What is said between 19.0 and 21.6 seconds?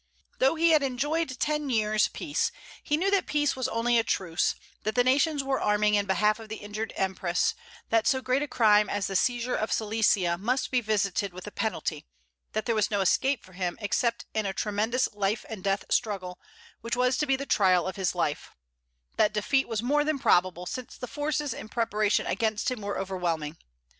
that defeat was more than probable, since the forces